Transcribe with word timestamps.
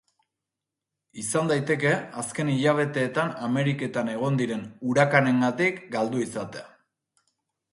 Izan 1.23 1.51
daiteke 1.51 1.91
azken 2.21 2.49
hilabeteetan 2.53 3.29
Ameriketan 3.49 4.09
egon 4.15 4.41
diren 4.41 4.65
urakanengatik 4.93 5.81
galdu 5.99 6.25
izatea. 6.25 6.67